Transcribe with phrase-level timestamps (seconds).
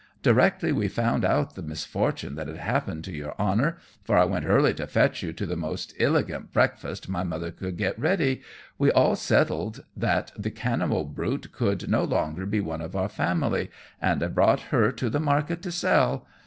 [0.23, 4.47] Directly we found out the misfortune that had happened to your honor, for I went
[4.47, 8.41] early to fetch you to the most iligant breakfast my mother could get ready,
[8.79, 13.69] we all settled that the cannibal brute should no longer be one of our family,
[14.01, 16.25] and I brought her to the market to sell.